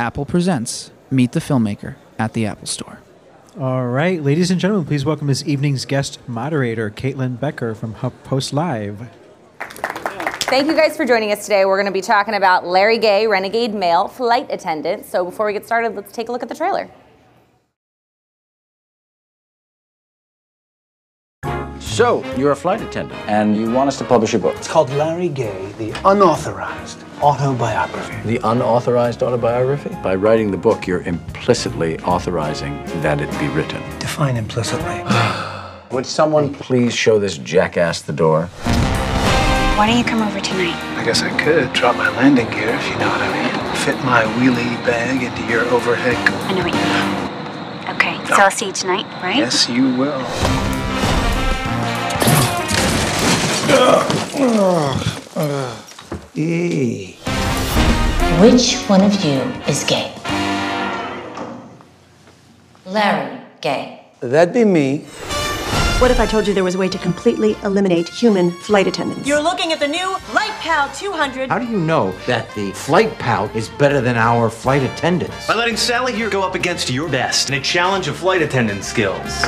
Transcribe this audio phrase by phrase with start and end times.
[0.00, 3.00] Apple presents Meet the Filmmaker at the Apple Store.
[3.60, 8.54] All right, ladies and gentlemen, please welcome this evening's guest moderator, Caitlin Becker from HuffPost
[8.54, 9.10] Live.
[9.58, 11.66] Thank you guys for joining us today.
[11.66, 15.04] We're going to be talking about Larry Gaye, renegade male flight attendant.
[15.04, 16.88] So before we get started, let's take a look at the trailer.
[21.78, 24.56] So, you're a flight attendant, and you want us to publish a book.
[24.56, 28.16] It's called Larry Gaye, the unauthorized autobiography.
[28.24, 29.90] The unauthorized autobiography?
[30.02, 33.82] By writing the book, you're implicitly authorizing that it be written.
[33.98, 35.02] Define implicitly.
[35.90, 38.46] Would someone please show this jackass the door?
[39.76, 40.74] Why don't you come over tonight?
[40.98, 43.76] I guess I could drop my landing gear, if you know what I mean.
[43.76, 46.16] Fit my wheelie bag into your overhead.
[46.16, 47.30] I know what you mean.
[47.96, 49.36] Okay, so I'll see you tonight, right?
[49.36, 50.20] Yes, you will.
[56.36, 57.16] Eee.
[58.40, 60.14] Which one of you is gay?
[62.86, 64.04] Larry, Gaye.
[64.20, 64.98] That'd be me.
[65.98, 69.28] What if I told you there was a way to completely eliminate human flight attendants?
[69.28, 71.50] You're looking at the new Flight Pal 200.
[71.50, 75.46] How do you know that the Flight Pal is better than our flight attendants?
[75.48, 78.84] By letting Sally here go up against your best in a challenge of flight attendant
[78.84, 79.44] skills.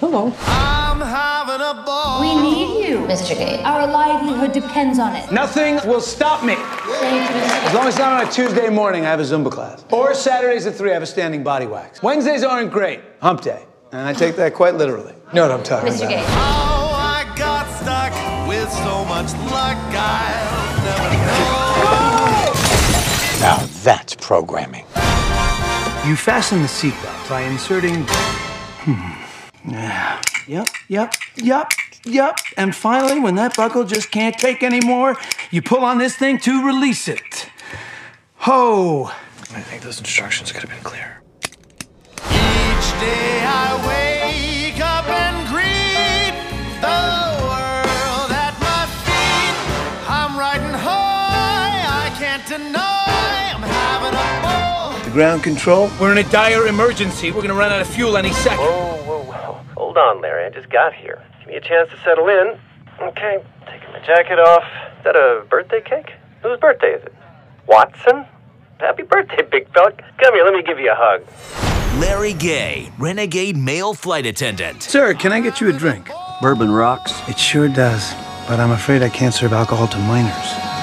[0.00, 0.32] Hello.
[1.54, 3.36] We need you, Mr.
[3.38, 3.62] Gaye.
[3.62, 5.30] Our livelihood depends on it.
[5.30, 6.56] Nothing will stop me.
[6.56, 7.66] Thank you, Mr.
[7.68, 9.84] As long as it's not on a Tuesday morning, I have a Zumba class.
[9.92, 12.02] Or Saturdays at 3, I have a standing body wax.
[12.02, 13.00] Wednesdays aren't great.
[13.22, 13.64] Hump day.
[13.92, 15.12] And I take that quite literally.
[15.28, 15.98] You know what I'm talking Mr.
[15.98, 16.08] about.
[16.10, 16.24] Gaye.
[16.26, 18.12] Oh, I got stuck
[18.48, 22.04] with so much luck, I'll never know.
[23.40, 24.86] Now that's programming.
[26.04, 28.04] You fasten the seatbelt by inserting.
[28.08, 29.23] Hmm.
[29.66, 30.20] Yeah.
[30.46, 31.70] Yep, yep, yep,
[32.04, 32.38] yep.
[32.58, 35.16] And finally, when that buckle just can't take anymore,
[35.50, 37.48] you pull on this thing to release it.
[38.40, 39.04] Ho!
[39.04, 41.22] I think those instructions could have been clearer.
[42.26, 46.36] Each day I wake up and greet
[46.82, 49.56] the world at my feet.
[50.06, 54.42] I'm riding high, I can't deny I'm having a
[55.06, 55.10] ball.
[55.14, 55.90] Ground control?
[55.98, 57.30] We're in a dire emergency.
[57.32, 58.58] We're gonna run out of fuel any second.
[58.58, 59.03] Whoa, whoa, whoa.
[59.76, 60.46] Hold on, Larry.
[60.46, 61.22] I just got here.
[61.40, 62.58] Give me a chance to settle in.
[63.02, 64.62] Okay, taking my jacket off.
[64.98, 66.12] Is that a birthday cake?
[66.42, 67.14] Whose birthday is it?
[67.66, 68.24] Watson?
[68.78, 69.92] Happy birthday, big fella.
[69.92, 71.22] Come here, let me give you a hug.
[72.00, 74.82] Larry Gaye, renegade male flight attendant.
[74.82, 76.10] Sir, can I get you a drink?
[76.42, 77.12] Bourbon rocks.
[77.28, 78.12] It sure does,
[78.48, 80.73] but I'm afraid I can't serve alcohol to minors.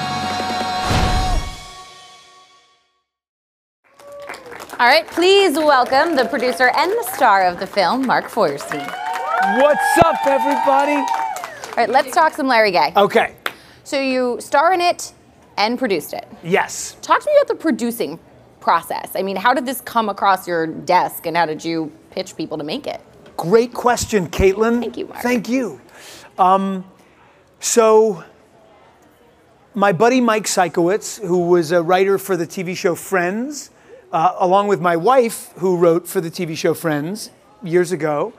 [4.82, 8.80] All right, please welcome the producer and the star of the film, Mark Feuerstein.
[8.80, 10.96] What's up, everybody?
[10.96, 12.92] All right, let's talk some Larry Gaye.
[12.96, 13.36] Okay.
[13.84, 15.12] So you star in it
[15.56, 16.26] and produced it.
[16.42, 16.96] Yes.
[17.00, 18.18] Talk to me about the producing
[18.58, 19.12] process.
[19.14, 22.58] I mean, how did this come across your desk and how did you pitch people
[22.58, 23.00] to make it?
[23.36, 24.80] Great question, Caitlin.
[24.80, 25.22] Thank you, Mark.
[25.22, 25.80] Thank you.
[26.38, 26.84] Um,
[27.60, 28.24] so,
[29.74, 33.70] my buddy Mike Sikowitz, who was a writer for the TV show Friends,
[34.12, 37.30] uh, along with my wife, who wrote for the TV show Friends
[37.62, 38.32] years ago,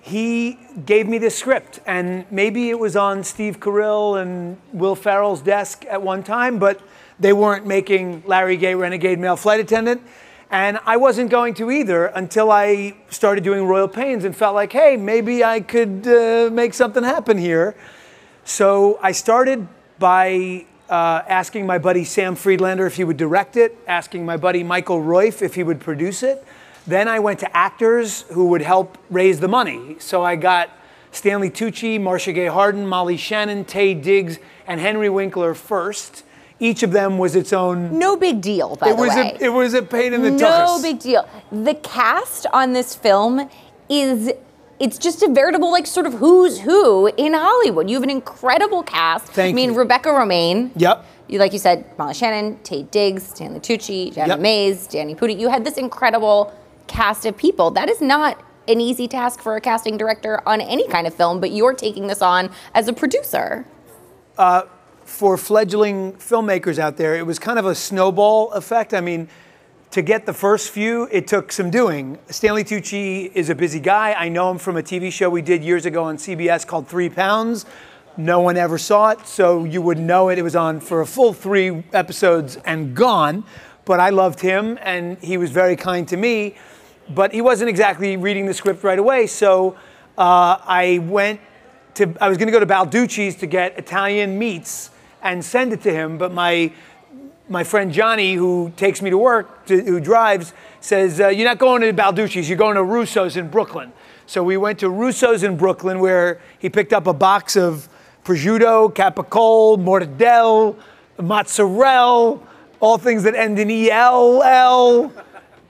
[0.00, 1.78] he gave me this script.
[1.86, 6.80] And maybe it was on Steve Carell and Will Ferrell's desk at one time, but
[7.20, 10.02] they weren't making Larry Gaye Renegade Male Flight Attendant.
[10.50, 14.72] And I wasn't going to either until I started doing Royal Pains and felt like,
[14.72, 17.74] hey, maybe I could uh, make something happen here.
[18.44, 19.68] So I started
[19.98, 24.62] by uh, asking my buddy Sam Friedlander if he would direct it, asking my buddy
[24.62, 26.44] Michael Roiff if he would produce it.
[26.86, 29.96] Then I went to actors who would help raise the money.
[30.00, 30.70] So I got
[31.12, 36.24] Stanley Tucci, Marcia Gay Harden, Molly Shannon, Taye Diggs, and Henry Winkler first.
[36.58, 37.98] Each of them was its own.
[37.98, 39.36] No big deal, by it the was way.
[39.40, 40.82] A, it was a pain in the no tuchus.
[40.82, 41.28] big deal.
[41.50, 43.48] The cast on this film
[43.88, 44.32] is
[44.82, 47.88] it's just a veritable like sort of who's who in Hollywood.
[47.88, 49.26] You have an incredible cast.
[49.26, 49.78] Thank I mean, you.
[49.78, 50.72] Rebecca Romijn.
[50.74, 51.06] Yep.
[51.28, 54.40] You like you said, Molly Shannon, Taye Diggs, Stanley Tucci, Janet Yep.
[54.40, 55.38] Mays, Danny Pudi.
[55.38, 56.52] You had this incredible
[56.88, 57.70] cast of people.
[57.70, 61.40] That is not an easy task for a casting director on any kind of film,
[61.40, 63.64] but you're taking this on as a producer.
[64.36, 64.62] Uh,
[65.04, 68.92] for fledgling filmmakers out there, it was kind of a snowball effect.
[68.94, 69.28] I mean,
[69.92, 72.18] to get the first few, it took some doing.
[72.30, 74.14] Stanley Tucci is a busy guy.
[74.14, 77.10] I know him from a TV show we did years ago on CBS called Three
[77.10, 77.66] Pounds.
[78.16, 80.38] No one ever saw it, so you wouldn't know it.
[80.38, 83.44] It was on for a full three episodes and gone.
[83.84, 86.54] But I loved him, and he was very kind to me.
[87.10, 89.76] But he wasn't exactly reading the script right away, so
[90.16, 91.38] uh, I went
[91.96, 92.14] to.
[92.18, 94.88] I was going to go to Balducci's to get Italian meats
[95.22, 96.72] and send it to him, but my
[97.48, 101.58] my friend Johnny, who takes me to work, to, who drives, says, uh, You're not
[101.58, 103.92] going to Balducci's, you're going to Russo's in Brooklyn.
[104.26, 107.88] So we went to Russo's in Brooklyn where he picked up a box of
[108.24, 110.76] prosciutto, capicola, mortadelle,
[111.20, 112.38] mozzarella,
[112.80, 115.12] all things that end in ELL,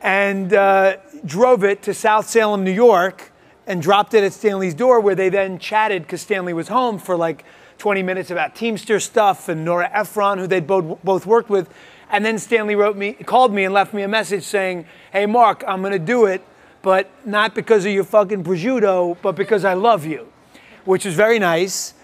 [0.01, 3.33] and uh, drove it to South Salem, New York,
[3.67, 7.17] and dropped it at Stanley's door where they then chatted because Stanley was home for
[7.17, 7.45] like
[7.83, 11.69] 20 minutes about Teamster stuff and Nora Ephron, who they'd both, both worked with.
[12.13, 15.65] And then Stanley wrote me, called me and left me a message saying, Hey, Mark,
[15.67, 16.45] I'm going to do it,
[16.83, 20.33] but not because of your fucking prosciutto, but because I love you,
[20.85, 21.95] which was very nice.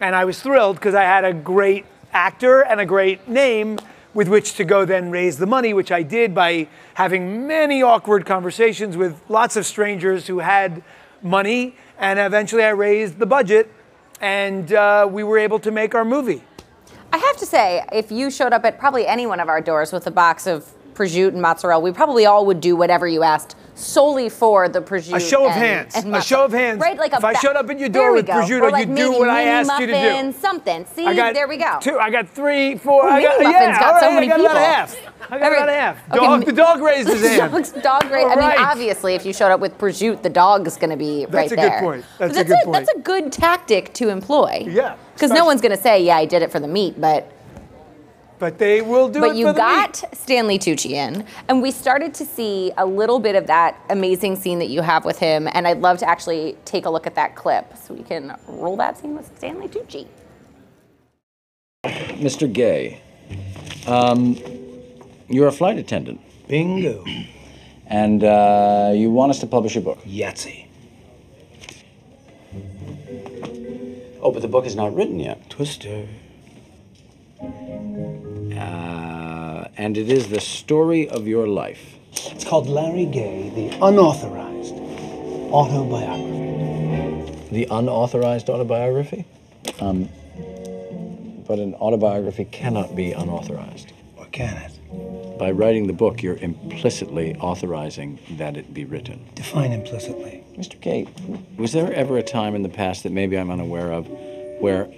[0.00, 1.84] And I was thrilled because I had a great
[2.14, 3.78] actor and a great name
[4.14, 8.24] with which to go then raise the money, which I did by having many awkward
[8.24, 10.82] conversations with lots of strangers who had
[11.20, 11.76] money.
[11.98, 13.70] And eventually I raised the budget
[14.20, 16.42] and uh, we were able to make our movie.
[17.12, 19.92] I have to say, if you showed up at probably any one of our doors
[19.92, 23.56] with a box of prosciutto and mozzarella, we probably all would do whatever you asked
[23.76, 25.16] solely for the prosciutto.
[25.16, 25.94] A show of and- hands.
[25.96, 26.80] and A show of hands.
[26.80, 28.32] Right, like a If I showed up at your door with go.
[28.32, 29.98] prosciutto, Or like you'd do what I asked you to do.
[30.10, 30.86] muffins, Something.
[30.94, 31.78] See, got there we go.
[31.80, 31.98] Two.
[31.98, 33.04] I got three, four.
[33.06, 34.96] Ooh, I got, mini yeah, muffins got right, so many I got about half.
[35.28, 36.08] I got Every- about half.
[36.10, 37.52] Dog, mi- the dog raised his hand.
[37.52, 38.26] Dog's dog raised.
[38.28, 41.48] I mean, obviously, if you showed up with prosciutto, the dog's going to be right
[41.48, 41.48] there.
[41.48, 42.04] That's a good point.
[42.18, 42.86] But That's a good point.
[42.86, 44.64] That's a good tactic to employ.
[44.68, 47.30] Yeah, Because no one's going to say, "Yeah, I did it for the meat," but
[48.38, 50.18] But they will do but it you for the got meat.
[50.18, 54.58] Stanley Tucci in, and we started to see a little bit of that amazing scene
[54.58, 55.48] that you have with him.
[55.52, 58.76] And I'd love to actually take a look at that clip so we can roll
[58.76, 60.06] that scene with Stanley Tucci.
[61.84, 62.52] Mr.
[62.52, 63.00] Gaye,
[63.86, 64.36] um,
[65.28, 66.20] you're a flight attendant.
[66.48, 67.04] Bingo.
[67.86, 70.02] And uh, you want us to publish a book.
[70.02, 70.66] Yahtzee.
[74.20, 75.48] Oh, but the book is not written yet.
[75.48, 76.08] Twister.
[77.40, 81.94] Uh, and it is the story of your life.
[82.12, 84.74] It's called Larry Gaye, the unauthorized
[85.52, 86.42] autobiography.
[87.52, 89.24] The unauthorized autobiography?
[89.80, 90.08] Um,
[91.46, 93.92] but an autobiography cannot be unauthorized.
[94.16, 95.38] Or can it?
[95.38, 99.24] By writing the book, you're implicitly authorizing that it be written.
[99.34, 100.42] Define implicitly.
[100.56, 100.80] Mr.
[100.80, 101.06] Gaye,
[101.58, 104.08] was there ever a time in the past that maybe I'm unaware of
[104.60, 104.88] where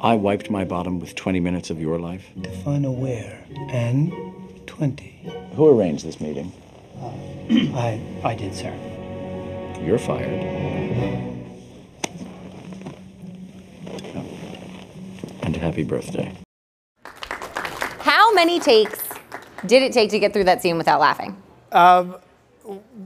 [0.00, 2.24] I wiped my bottom with 20 minutes of your life?
[2.40, 3.44] Define aware.
[3.70, 4.12] And
[4.66, 5.50] 20.
[5.56, 6.52] Who arranged this meeting?
[7.74, 8.72] I, I did, sir.
[9.82, 10.28] You're fired.
[15.42, 16.32] And happy birthday.
[17.98, 19.02] How many takes
[19.66, 21.42] did it take to get through that scene without laughing?
[21.72, 22.16] Um,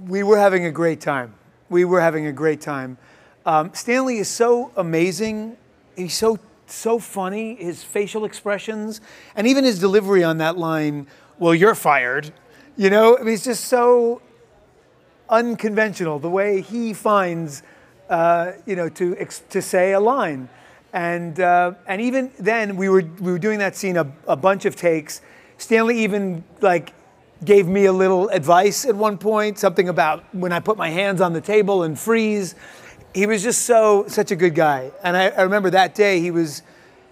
[0.06, 1.35] we were having a great time.
[1.71, 2.99] We were having a great time.
[3.47, 5.56] Um, Stanley is so amazing.
[5.97, 7.55] He's so so funny.
[7.56, 9.00] His facial expressions
[9.35, 11.06] and even his delivery on that line.
[11.38, 12.32] Well, you're fired.
[12.76, 14.23] You know, I mean, he's just so
[15.29, 16.19] unconventional.
[16.19, 17.62] The way he finds,
[18.09, 20.49] uh, you know, to ex- to say a line,
[20.93, 24.65] and uh, and even then we were we were doing that scene a, a bunch
[24.65, 25.20] of takes.
[25.58, 26.94] Stanley even like
[27.44, 31.20] gave me a little advice at one point, something about when I put my hands
[31.20, 32.55] on the table and freeze.
[33.14, 36.31] He was just so such a good guy, and I, I remember that day he
[36.31, 36.62] was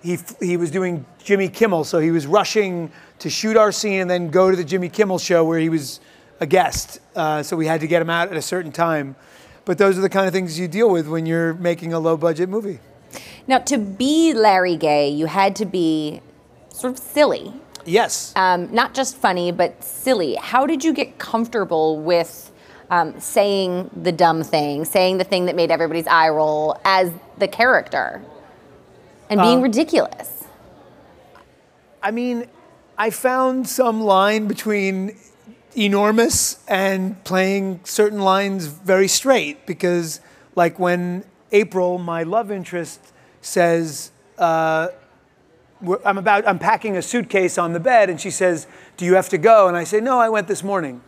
[0.03, 4.11] he he was doing Jimmy Kimmel, so he was rushing to shoot our scene and
[4.11, 6.01] then go to the Jimmy Kimmel show where he was
[6.41, 7.01] a guest.
[7.15, 9.15] Uh, so we had to get him out at a certain time.
[9.67, 12.17] But those are the kind of things you deal with when you're making a low
[12.17, 12.81] budget movie.
[13.47, 16.23] Now, to be Larry Gaye, you had to be
[16.73, 17.53] sort of silly.
[17.85, 18.33] Yes.
[18.37, 20.37] Um, not just funny, but silly.
[20.37, 22.50] How did you get comfortable with
[22.91, 27.49] um, saying the dumb thing, saying the thing that made everybody's eye roll as the
[27.49, 28.21] character,
[29.29, 30.45] and being Um, ridiculous?
[32.03, 32.47] I mean,
[32.99, 35.17] I found some line between
[35.77, 40.21] enormous and playing certain lines very straight because,
[40.57, 43.01] like, when April, my love interest,
[43.41, 44.89] says, uh,
[46.05, 48.67] I'm about, I'm packing a suitcase on the bed, and she says,
[48.99, 51.01] "Do you have to go?" And I say, "No, I went this morning."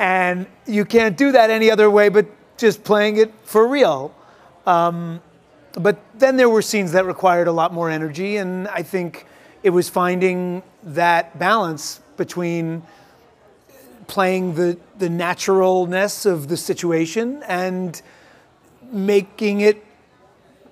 [0.00, 2.26] And you can't do that any other way but
[2.56, 4.14] just playing it for real.
[4.66, 5.20] Um,
[5.74, 9.26] but then there were scenes that required a lot more energy, and I think
[9.62, 12.82] it was finding that balance between
[14.06, 18.00] playing the, the naturalness of the situation and
[18.90, 19.84] making it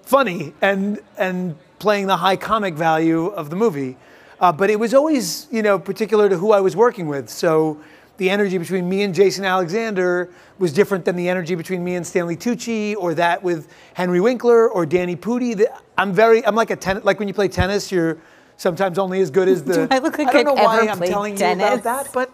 [0.02, 3.96] funny and and playing the high comic value of the movie.
[4.40, 7.28] Uh, but it was always, you know, particular to who I was working with.
[7.28, 7.78] So
[8.18, 12.06] the energy between me and Jason Alexander was different than the energy between me and
[12.06, 15.64] Stanley Tucci, or that with Henry Winkler or Danny Pudi.
[15.96, 18.18] I'm very, I'm like a tennis, like when you play tennis, you're
[18.56, 19.86] sometimes only as good as the.
[19.86, 22.30] Do I look like I don't know why I'm telling you about that, but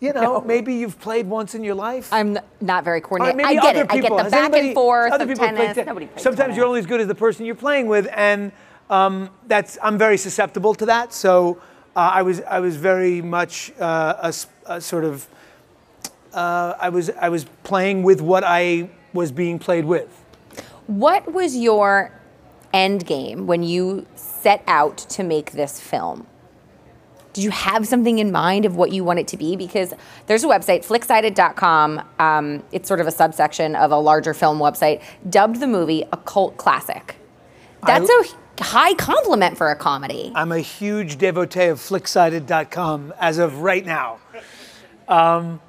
[0.00, 2.10] you know, maybe you've played once in your life.
[2.10, 3.36] I'm not very Or coordinated.
[3.36, 3.86] maybe I get it.
[3.90, 5.74] I get the Has back anybody- and forth other of people tennis.
[5.74, 6.56] ten- Nobody plays Sometimes tennis.
[6.56, 8.52] you're only as good as the person you're playing with, and
[8.88, 11.12] um, that's I'm very susceptible to that.
[11.12, 11.60] So
[11.94, 14.34] uh, I was I was very much uh, a,
[14.70, 15.28] a sort of
[16.32, 20.24] uh, I was I was playing with what I was being played with.
[20.86, 22.12] What was your
[22.72, 26.26] end game when you set out to make this film?
[27.32, 29.54] Did you have something in mind of what you want it to be?
[29.54, 29.94] Because
[30.26, 32.02] there's a website, flicksided.com.
[32.18, 36.16] Um, it's sort of a subsection of a larger film website, dubbed the movie a
[36.16, 37.16] cult classic.
[37.86, 40.32] That's a a high compliment for a comedy.
[40.34, 44.18] I'm a huge devotee of flicksided.com as of right now.
[45.10, 45.60] Um,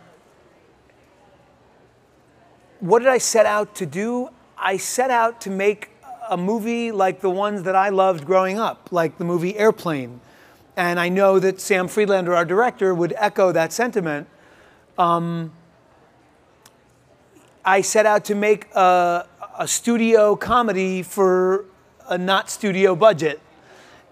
[2.80, 4.30] what did I set out to do?
[4.56, 5.90] I set out to make
[6.30, 10.22] a movie like the ones that I loved growing up, like the movie Airplane.
[10.78, 14.28] And I know that Sam Friedlander, our director, would echo that sentiment.
[15.00, 15.52] Um,
[17.66, 21.66] I set out to make a, a studio comedy for
[22.08, 23.42] a not studio budget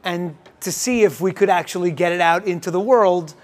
[0.03, 3.35] and to see if we could actually get it out into the world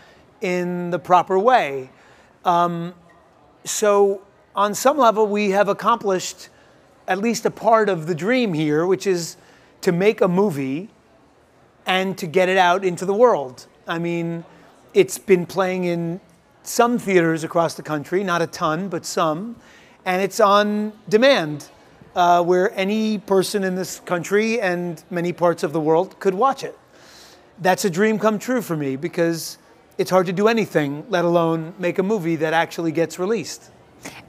[0.41, 1.89] in the proper way.
[2.43, 2.93] Um,
[3.63, 4.21] so,
[4.55, 6.49] on some level, we have accomplished
[7.07, 9.37] at least a part of the dream here, which is
[9.81, 10.89] to make a movie
[11.85, 13.67] and to get it out into the world.
[13.87, 14.43] I mean,
[14.93, 16.19] it's been playing in
[16.63, 19.55] some theaters across the country, not a ton, but some,
[20.05, 21.69] and it's on demand,
[22.15, 26.63] uh, where any person in this country and many parts of the world could watch
[26.63, 26.77] it.
[27.59, 29.57] That's a dream come true for me because
[29.97, 33.71] it's hard to do anything, let alone make a movie that actually gets released.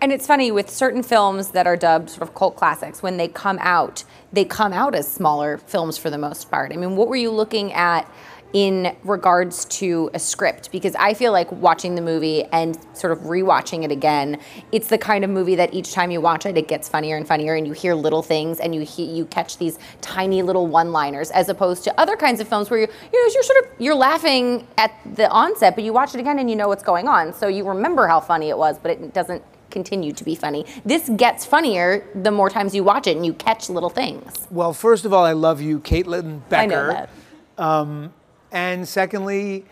[0.01, 3.29] And it's funny with certain films that are dubbed sort of cult classics, when they
[3.29, 6.73] come out, they come out as smaller films for the most part.
[6.73, 8.11] I mean, what were you looking at
[8.53, 10.71] in regards to a script?
[10.73, 14.39] Because I feel like watching the movie and sort of rewatching it again,
[14.73, 17.27] it's the kind of movie that each time you watch it, it gets funnier and
[17.27, 21.31] funnier, and you hear little things and you he- you catch these tiny little one-liners,
[21.33, 23.95] as opposed to other kinds of films where you you know you're sort of you're
[23.95, 27.33] laughing at the onset, but you watch it again and you know what's going on,
[27.35, 30.65] so you remember how funny it was, but it doesn't continue to be funny.
[30.87, 34.47] This gets funnier the more times you watch it and you catch little things.
[34.51, 36.63] Well, first of all, I love you, Caitlin Becker.
[36.63, 37.11] I know that.
[37.59, 38.13] Um,
[38.57, 39.67] and secondly,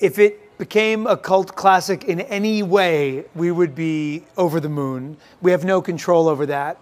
[0.00, 5.16] if it became a cult classic in any way, we would be over the moon.
[5.40, 6.76] We have no control over that.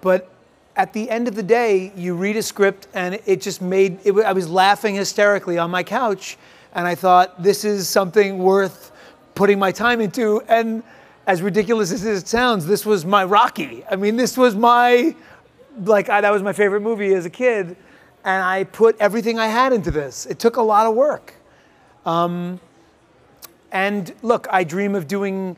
[0.00, 0.28] But
[0.74, 4.12] at the end of the day, you read a script and it just made, it,
[4.24, 6.36] I was laughing hysterically on my couch
[6.74, 8.90] and I thought, this is something worth
[9.36, 10.40] putting my time into.
[10.48, 10.82] And
[11.28, 13.84] as ridiculous as it sounds, this was my Rocky.
[13.88, 15.14] I mean, this was my,
[15.84, 17.76] like, I, that was my favorite movie as a kid.
[18.26, 20.26] And I put everything I had into this.
[20.26, 21.34] It took a lot of work.
[22.04, 22.60] Um,
[23.70, 25.56] and look, I dream of doing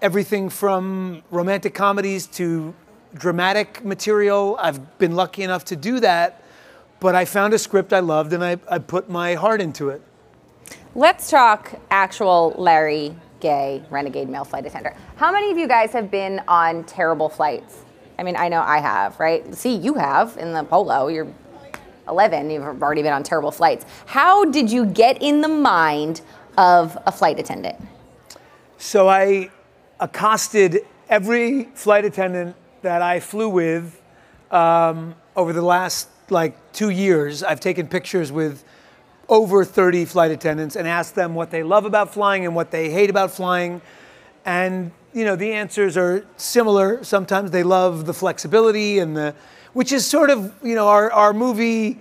[0.00, 2.72] everything from romantic comedies to
[3.14, 4.56] dramatic material.
[4.60, 6.42] I've been lucky enough to do that.
[7.00, 10.00] But I found a script I loved and I, I put my heart into it.
[10.94, 14.96] Let's talk actual Larry Gaye, renegade male flight attendant.
[15.16, 17.78] How many of you guys have been on terrible flights?
[18.18, 19.54] I mean, I know I have, right?
[19.54, 21.08] See, you have in the Polo.
[21.08, 21.28] You're
[22.08, 23.84] 11, you've already been on terrible flights.
[24.06, 26.20] How did you get in the mind
[26.56, 27.76] of a flight attendant?
[28.78, 29.50] So I
[30.00, 34.00] accosted every flight attendant that I flew with
[34.50, 37.42] um, over the last like two years.
[37.42, 38.64] I've taken pictures with
[39.28, 42.90] over 30 flight attendants and asked them what they love about flying and what they
[42.90, 43.80] hate about flying.
[44.44, 47.02] And you know, the answers are similar.
[47.02, 49.34] Sometimes they love the flexibility and the,
[49.76, 51.98] which is sort of, you know, our, our movie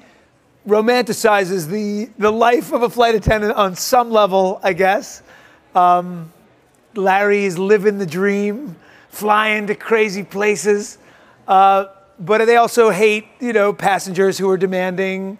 [0.65, 5.21] romanticizes the, the life of a flight attendant on some level, I guess.
[5.75, 6.31] Um,
[6.95, 8.77] is living the dream,
[9.09, 10.99] flying to crazy places.
[11.49, 15.37] Uh, but they also hate, you know, passengers who are demanding.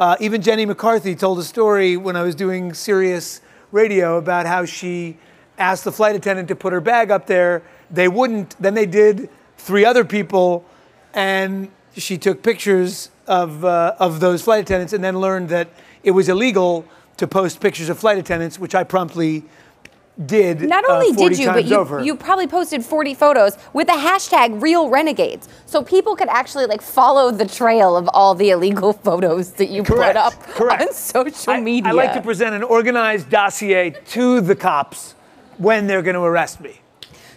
[0.00, 4.64] Uh, even Jenny McCarthy told a story when I was doing Sirius Radio about how
[4.64, 5.18] she
[5.56, 7.62] asked the flight attendant to put her bag up there.
[7.92, 8.60] They wouldn't.
[8.60, 10.64] Then they did three other people,
[11.14, 15.68] and she took pictures of uh, of those flight attendants, and then learned that
[16.02, 16.84] it was illegal
[17.16, 19.44] to post pictures of flight attendants, which I promptly
[20.24, 20.62] did.
[20.62, 22.02] Not uh, only 40 did you, but you, over.
[22.02, 25.48] you probably posted 40 photos with the hashtag real renegades.
[25.66, 29.82] So people could actually like follow the trail of all the illegal photos that you
[29.82, 30.82] Correct, put up correct.
[30.82, 31.90] on social I, media.
[31.90, 35.14] I like to present an organized dossier to the cops
[35.58, 36.80] when they're going to arrest me.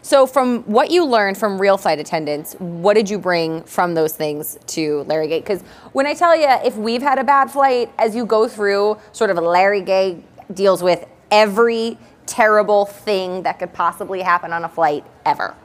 [0.02, 4.14] So, from what you learned from real flight attendants, what did you bring from those
[4.14, 5.40] things to Larry Gaye?
[5.40, 8.98] Because when I tell you, if we've had a bad flight, as you go through,
[9.12, 14.70] sort of Larry Gaye deals with every terrible thing that could possibly happen on a
[14.70, 15.56] flight ever.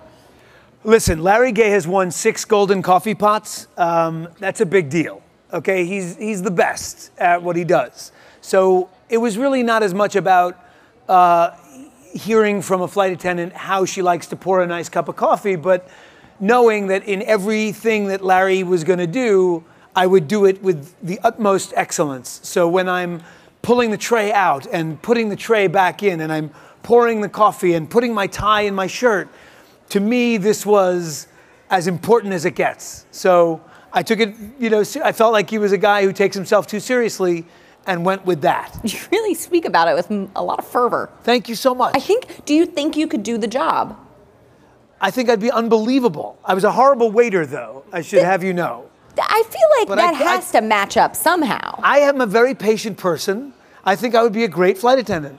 [0.83, 3.69] Listen, Larry Gaye has won six golden coffee pots.
[3.76, 5.23] Um, that's a big deal.
[5.53, 8.12] Okay, he's he's the best at what he does.
[8.41, 10.59] So it was really not as much about
[11.09, 11.50] uh,
[12.14, 15.56] hearing from a flight attendant how she likes to pour a nice cup of coffee,
[15.56, 15.88] but
[16.40, 19.64] knowing that in everything that Larry was going to do,
[19.97, 22.40] I would do it with the utmost excellence.
[22.42, 23.23] So when I'm
[23.62, 26.50] pulling the tray out and putting the tray back in, and I'm
[26.83, 29.28] pouring the coffee and putting my tie in my shirt,
[29.90, 31.26] to me, this was
[31.71, 33.06] as important as it gets.
[33.11, 36.35] So I took it, you know, I felt like he was a guy who takes
[36.35, 37.44] himself too seriously
[37.87, 38.79] and went with that.
[38.85, 41.11] You really speak about it with a lot of fervor.
[41.23, 41.95] Thank you so much.
[41.97, 43.99] I think, do you think you could do the job?
[45.00, 46.38] I think I'd be unbelievable.
[46.45, 48.88] I was a horrible waiter, though, I should have you know.
[49.19, 51.79] I feel like But that I- I- has to match up somehow.
[51.83, 53.53] I am a very patient person.
[53.85, 55.38] I think I would be a great flight attendant.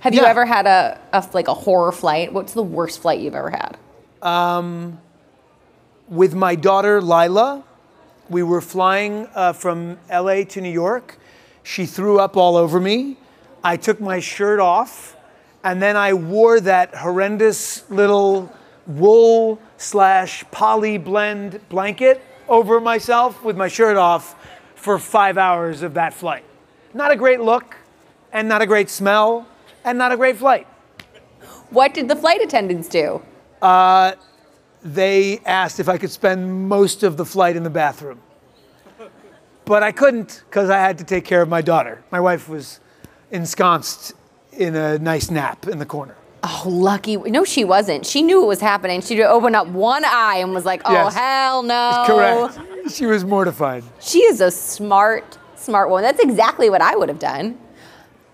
[0.00, 2.32] Have you ever had a, a like a horror flight?
[2.32, 3.78] What's the worst flight you've ever had?
[4.20, 5.00] Um,
[6.08, 7.64] with my daughter Lila,
[8.28, 11.16] we were flying uh, from LA to New York.
[11.64, 13.16] She threw up all over me.
[13.64, 15.16] I took my shirt off,
[15.64, 18.52] and then I wore that horrendous little
[18.86, 24.36] wool slash poly blend blanket over myself with my shirt off
[24.74, 26.44] for five hours of that flight.
[26.92, 27.76] Not a great look,
[28.30, 29.48] and not a great smell,
[29.84, 30.66] and not a great flight.
[31.70, 33.22] What did the flight attendants do?
[33.62, 34.12] Uh,
[34.82, 38.20] they asked if I could spend most of the flight in the bathroom.
[39.66, 42.02] But I couldn't because I had to take care of my daughter.
[42.10, 42.80] My wife was
[43.30, 44.12] ensconced
[44.52, 46.16] in a nice nap in the corner.
[46.42, 47.16] Oh, lucky.
[47.16, 48.04] No, she wasn't.
[48.04, 49.00] She knew it was happening.
[49.00, 51.14] She opened up one eye and was like, oh, Yes.
[51.14, 52.04] hell no.
[52.06, 52.92] Correct.
[52.92, 53.82] She was mortified.
[53.98, 56.04] She is a smart, smart woman.
[56.04, 57.58] That's exactly what I would have done.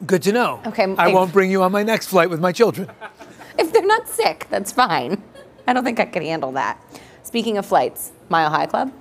[0.06, 0.60] Good to know.
[0.66, 2.90] Okay, I if- won't bring you on my next flight with my children.
[3.58, 5.22] If they're not sick, that's fine.
[5.68, 6.80] I don't think I could handle that.
[7.22, 8.92] Speaking of flights, Mile High Club?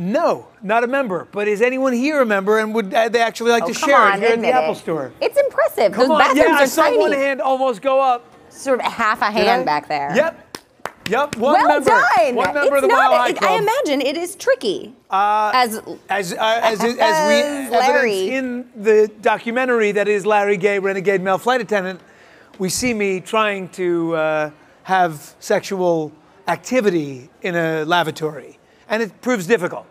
[0.00, 1.26] No, not a member.
[1.32, 3.96] But is anyone here a member and would uh, they actually like Oh, to share
[3.98, 4.74] on, it here at admit the Apple.
[4.76, 5.12] Store?
[5.20, 5.90] It's impressive.
[5.92, 6.18] Come Those on.
[6.20, 6.98] bathrooms Yeah, are I saw tiny.
[6.98, 8.24] one hand almost go up.
[8.48, 10.14] Sort of half a hand back there.
[10.14, 10.44] Yep.
[11.10, 11.36] Yep.
[11.36, 11.90] One well member.
[11.90, 12.34] done.
[12.36, 13.50] One member it's of the not, Mile High Club.
[13.50, 14.94] I imagine it is tricky.
[15.10, 18.30] Uh, as as uh, as, as we Larry.
[18.30, 22.00] in the documentary that is Larry Gaye, Renegade Male Flight Attendant,
[22.60, 24.50] we see me trying to uh,
[24.84, 26.12] have sexual
[26.46, 28.57] activity in a lavatory,
[28.88, 29.86] and it proves difficult.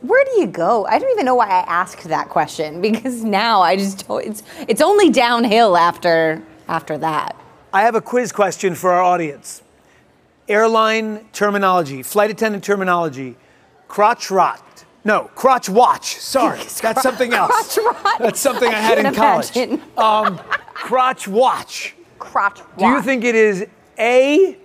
[0.00, 0.86] Where do you go?
[0.86, 4.42] I don't even know why I asked that question because now I just don't, it's
[4.68, 7.36] it's only downhill after after that.
[7.72, 9.62] I have a quiz question for our audience.
[10.48, 13.36] Airline terminology, flight attendant terminology,
[13.88, 14.64] crotch rot.
[15.04, 16.16] No, crotch watch.
[16.16, 17.74] Sorry, that's something else.
[17.76, 18.18] Crotch rot.
[18.18, 19.56] That's something I, I had in college.
[19.98, 20.38] Um,
[20.72, 21.94] crotch watch.
[22.18, 22.78] Crotch watch.
[22.78, 23.66] Do you think it is
[23.98, 24.56] A,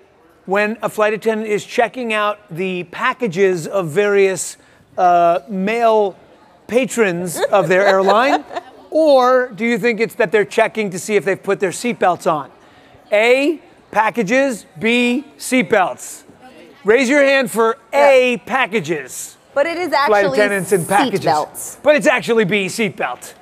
[0.46, 4.58] when a flight attendant is checking out the packages of various
[4.98, 6.18] uh, male
[6.68, 8.44] patrons of their airline?
[8.96, 12.32] Or do you think it's that they're checking to see if they've put their seatbelts
[12.32, 12.52] on?
[13.12, 16.22] A, packages, B, seatbelts.
[16.84, 19.36] Raise your hand for A, packages.
[19.56, 21.22] But it is Flight actually attendants and packages.
[21.26, 21.78] seatbelts.
[21.82, 23.34] But it's actually B, seatbelt.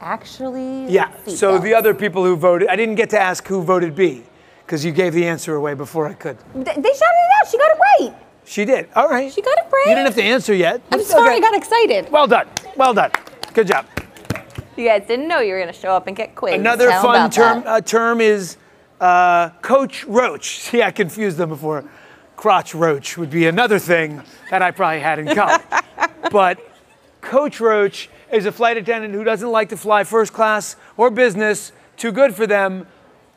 [0.00, 1.10] Actually, Yeah.
[1.26, 1.62] So seatbelts.
[1.62, 4.22] the other people who voted, I didn't get to ask who voted B
[4.64, 6.38] because you gave the answer away before I could.
[6.54, 7.50] They shouted it out.
[7.50, 8.14] She got it right.
[8.44, 8.88] She did.
[8.94, 9.32] All right.
[9.32, 9.84] She got it right.
[9.86, 10.80] You didn't have to answer yet.
[10.92, 11.36] I'm It's sorry, okay.
[11.36, 12.10] I got excited.
[12.10, 12.48] Well done.
[12.76, 13.10] Well done.
[13.52, 13.86] Good job.
[14.76, 16.58] You guys didn't know you were going to show up and get quizzed.
[16.58, 18.56] Another How fun term uh, term is
[19.00, 20.58] uh, Coach Roach.
[20.60, 21.84] See, I confused them before.
[22.36, 25.62] Crotch Roach would be another thing that I probably had in college.
[26.32, 26.58] but
[27.20, 31.72] Coach Roach is a flight attendant who doesn't like to fly first class or business.
[31.96, 32.86] Too good for them.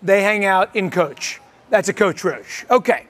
[0.08, 1.41] They hang out in coach.
[1.70, 2.65] That's a Coach Roach.
[2.72, 3.06] Okay.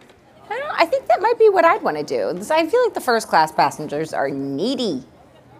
[0.50, 2.30] I, don't I think that might be what I'd want to do.
[2.52, 5.04] I feel like the first class passengers are needy.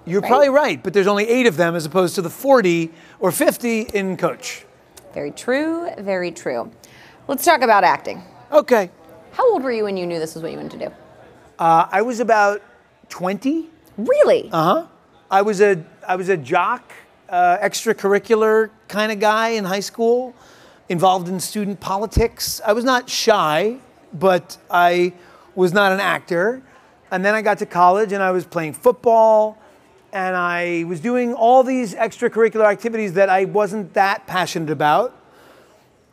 [0.04, 0.30] You're Right.
[0.30, 3.82] probably right, but there's only eight of them as opposed to the 40 or 50
[3.82, 4.66] in coach.
[5.14, 6.72] Very true, very true.
[7.28, 8.24] Let's talk about acting.
[8.52, 8.90] Okay.
[9.34, 10.94] How old were you when you knew this was what you wanted to do?
[11.60, 12.64] Uh, I was about
[13.10, 13.70] 20.
[14.00, 14.50] Really?
[14.52, 14.86] Uh huh.
[15.30, 16.94] I was a I was a jock,
[17.30, 20.34] uh, extracurricular kind of guy in high school,
[20.90, 22.62] involved in student politics.
[22.66, 23.78] I was not shy,
[24.14, 25.14] but I
[25.56, 26.62] was not an actor.
[27.12, 29.58] And then I got to college and I was playing football
[30.14, 35.16] and I was doing all these extracurricular activities that I wasn't that passionate about.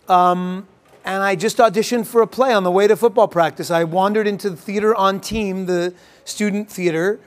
[0.09, 0.69] Um,
[1.05, 3.71] and I just auditioned for a play on the way to football practice.
[3.71, 7.21] I wandered into the theater on team, the student theater,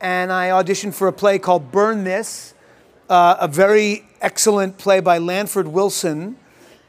[0.00, 2.54] and I auditioned for a play called Burn This,
[3.08, 6.36] uh, a very excellent play by Lanford Wilson.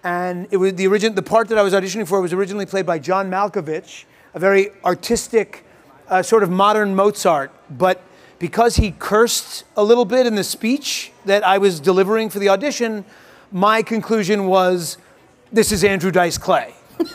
[0.05, 2.85] And it was the origin, the part that I was auditioning for was originally played
[2.85, 5.65] by John Malkovich, a very artistic,
[6.07, 7.51] uh, sort of modern Mozart.
[7.71, 8.01] But
[8.37, 12.49] because he cursed a little bit in the speech that I was delivering for the
[12.49, 13.03] audition,
[13.51, 14.99] my conclusion was,
[15.51, 16.75] this is Andrew Dice Clay.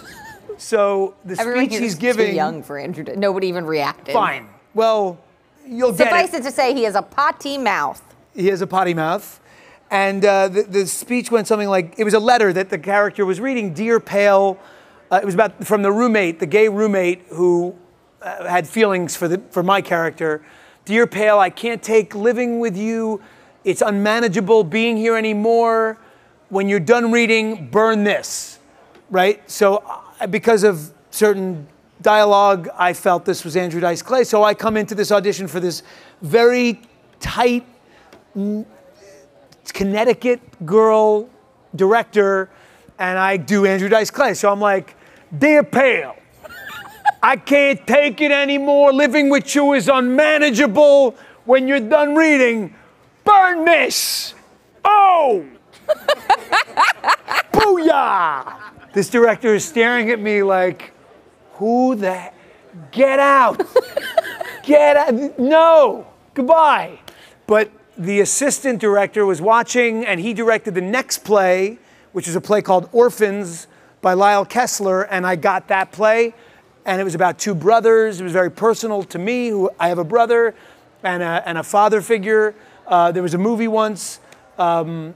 [0.59, 2.31] so the Everyone speech he's giving.
[2.31, 3.05] too young for Andrew.
[3.05, 4.13] Di- Nobody even reacted.
[4.13, 4.49] Fine.
[4.75, 5.17] Well,
[5.65, 6.41] you'll get Suffice it.
[6.41, 8.03] it to say, he has a potty mouth.
[8.35, 9.41] He has a potty mouth.
[9.91, 13.27] And uh, the, the speech went something like it was a letter that the character
[13.27, 14.59] was reading, Dear Pale.
[15.11, 17.75] Uh, it was about from the roommate, the gay roommate who
[18.23, 20.43] uh, had feelings for, the, for my character.
[20.85, 23.21] Dear Pale, I can't take living with you.
[23.65, 25.99] It's unmanageable being here anymore.
[26.49, 28.59] When you're done reading, burn this.
[29.11, 29.49] Right?
[29.51, 29.83] So,
[30.21, 31.67] uh, because of certain
[32.01, 34.25] dialogue, I felt this was Andrew Dice Clay.
[34.25, 35.83] So I come into this audition for this
[36.23, 36.81] very
[37.19, 37.67] tight,
[39.73, 41.29] Connecticut girl
[41.75, 42.51] director,
[42.99, 44.35] and I do Andrew Dice Clay.
[44.35, 44.97] So I'm like,
[45.37, 46.17] Dear Pale,
[47.23, 48.93] I can't take it anymore.
[48.93, 51.17] Living with you is unmanageable.
[51.45, 52.75] When you're done reading,
[53.25, 54.35] burn this.
[54.85, 55.47] Oh!
[57.53, 58.57] Booyah!
[58.93, 60.93] This director is staring at me like,
[61.55, 62.33] who the
[62.91, 63.63] Get out!
[64.63, 65.39] Get out!
[65.39, 66.07] No!
[66.35, 67.01] Goodbye!
[67.47, 67.71] But
[68.01, 71.79] the assistant director was watching and he directed the next play,
[72.13, 73.67] which is a play called Orphans
[74.01, 76.33] by Lyle Kessler, and I got that play.
[76.87, 78.19] And it was about two brothers.
[78.19, 80.55] It was very personal to me, who I have a brother
[81.03, 82.55] and a, and a father figure.
[82.87, 84.19] Uh, there was a movie once
[84.57, 85.15] um,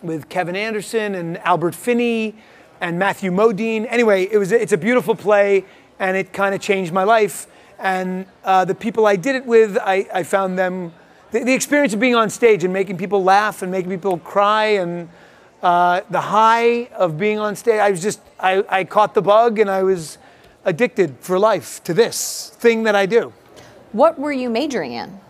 [0.00, 2.36] with Kevin Anderson and Albert Finney
[2.80, 3.88] and Matthew Modine.
[3.90, 5.64] Anyway, it was it's a beautiful play,
[5.98, 7.48] and it kind of changed my life.
[7.80, 10.92] And uh, the people I did it with, I, I found them
[11.32, 14.64] the, the experience of being on stage and making people laugh and making people cry
[14.64, 15.08] and
[15.62, 17.80] uh, the high of being on stage.
[17.80, 20.18] I was just I, I caught the bug and I was
[20.64, 23.32] addicted for life to this thing that I do.
[23.92, 25.20] What were you majoring in?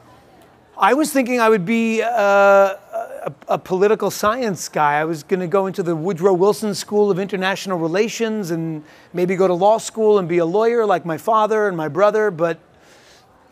[0.76, 4.98] I was thinking I would be uh, a, a political science guy.
[4.98, 8.82] I was going to go into the Woodrow Wilson School of International Relations and
[9.12, 12.30] maybe go to law school and be a lawyer like my father and my brother.
[12.30, 12.58] But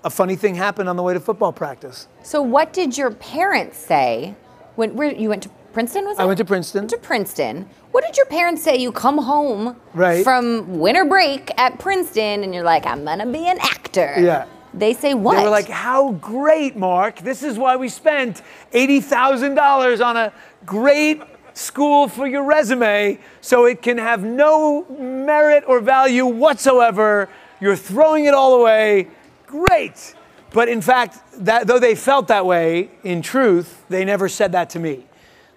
[0.04, 2.08] a funny thing happened on the way to football practice.
[2.22, 4.34] So, what did your parents say
[4.76, 6.04] when where, you went to Princeton?
[6.06, 6.22] Was it?
[6.22, 6.86] I went to Princeton.
[6.88, 7.68] to Princeton.
[7.90, 8.76] What did your parents say?
[8.76, 10.22] You come home Right.
[10.22, 14.14] from winter break at Princeton, and you're like, I'm gonna be an actor.
[14.18, 14.44] Yeah.
[14.74, 15.36] They say what?
[15.36, 17.20] They were like, "How great, Mark!
[17.20, 20.32] This is why we spent eighty thousand dollars on a
[20.66, 21.22] great
[21.54, 27.28] school for your resume, so it can have no merit or value whatsoever.
[27.60, 29.08] You're throwing it all away.
[29.48, 30.14] Great!"
[30.52, 34.70] But in fact, that, though they felt that way, in truth, they never said that
[34.70, 35.06] to me.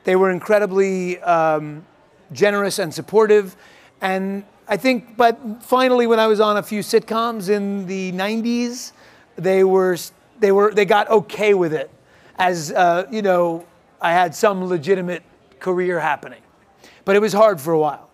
[0.04, 1.86] They were incredibly um,
[2.34, 3.56] generous and supportive,
[4.02, 8.94] and I think, but finally, when I was on a few sitcoms in the '90s,
[9.36, 9.98] they were
[10.40, 11.92] they were they got okay with it,
[12.38, 13.66] as uh, you know,
[14.02, 15.24] I had some legitimate
[15.60, 16.42] career happening,
[17.06, 18.11] but it was hard for a while.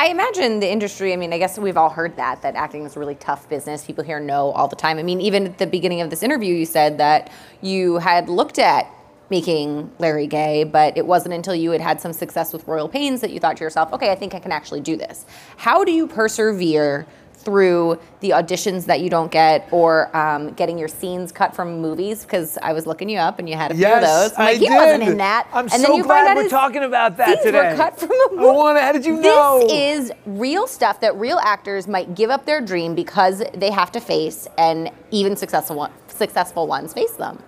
[0.00, 2.96] I imagine the industry, I mean, I guess we've all heard that, that acting is
[2.96, 3.84] a really tough business.
[3.84, 4.96] People here know all the time.
[4.96, 8.58] I mean, even at the beginning of this interview, you said that you had looked
[8.58, 8.90] at
[9.28, 13.20] making Larry Gaye, but it wasn't until you had had some success with Royal Pains
[13.20, 15.26] that you thought to yourself, okay, I think I can actually do this.
[15.58, 17.06] How do you persevere
[17.40, 22.22] through the auditions that you don't get or um, getting your scenes cut from movies?
[22.22, 24.32] Because I was looking you up and you had a few of those.
[24.32, 24.74] I'm I like, he did.
[24.74, 25.48] wasn't in that.
[25.52, 27.70] I'm and so then you glad find out we're talking about that scenes today.
[27.70, 28.78] were cut from a movie.
[28.78, 29.60] I how did you know?
[29.66, 29.72] This
[30.06, 34.00] is real stuff that real actors might give up their dream because they have to
[34.00, 37.42] face, and even successful one, successful ones face them.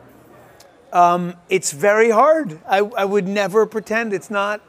[0.93, 2.61] Um, it's very hard.
[2.67, 4.61] I, I would never pretend it's not.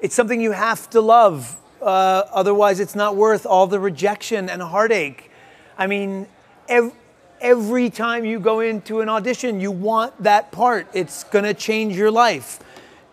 [0.00, 1.56] It's something you have to love.
[1.82, 5.30] Uh, otherwise, it's not worth all the rejection and heartache.
[5.76, 6.28] I mean,
[6.68, 6.92] ev-
[7.40, 10.86] every time you go into an audition, you want that part.
[10.92, 12.60] It's going to change your life.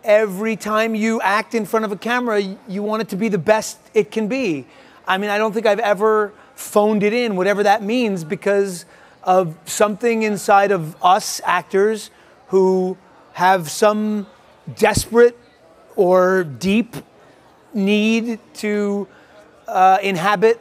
[0.04, 3.40] Every time you act in front of a camera, you want it to be the
[3.40, 4.68] best it can be.
[5.08, 8.86] I mean, I don't think I've ever phoned it in, whatever that means, because
[9.24, 12.12] of something inside of us actors
[12.50, 12.98] who
[13.34, 14.28] have some
[14.76, 15.38] desperate
[15.96, 16.96] or deep
[17.74, 19.08] need to
[19.68, 20.60] uh, inhabit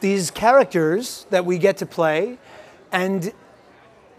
[0.00, 2.38] these characters that we get to play
[2.92, 3.32] and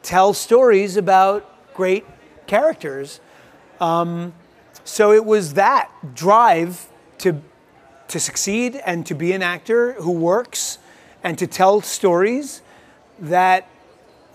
[0.02, 2.06] tell stories about great
[2.48, 3.20] characters.
[3.80, 4.34] Um,
[4.84, 6.88] so it was that drive
[7.20, 7.42] to
[8.08, 10.80] to succeed and to be an actor who works
[11.24, 12.62] and to tell stories
[13.20, 13.68] that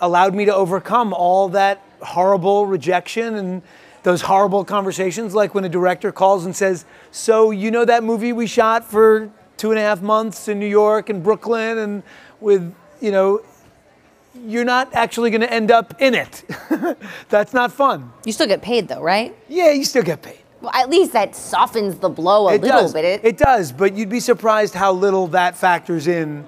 [0.00, 3.62] allowed me to overcome all that horrible rejection and
[4.02, 8.32] those horrible conversations like when a director calls and says so you know that movie
[8.32, 12.02] we shot for two and a half months in new york and brooklyn and
[12.40, 13.40] with you know
[14.46, 16.42] you're not actually going to end up in it
[17.28, 19.34] that's not fun You still get paid though, right?
[19.48, 22.82] yeah you still get paid Well, at least that softens the blow a it little
[22.82, 22.92] does.
[22.94, 23.04] bit.
[23.04, 26.46] It, It does, but you'd be surprised how little that factors in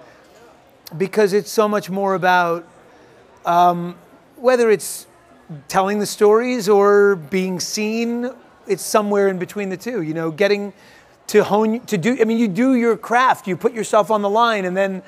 [0.97, 2.67] because it's so much more about
[3.45, 3.97] um,
[4.37, 5.07] whether it's
[5.69, 8.31] telling the stories or being seen.
[8.67, 10.73] It's somewhere in between the two, you know, getting
[11.29, 14.31] to hone, to do, I mean, you do your craft, you put yourself on the
[14.31, 15.03] line, and then